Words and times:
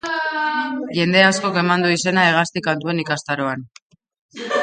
Jende 0.99 1.21
askok 1.25 1.59
eman 1.63 1.85
du 1.85 1.91
izena 1.97 2.25
hegazti 2.31 2.65
kantuen 2.71 3.05
ikastaroan. 3.05 3.67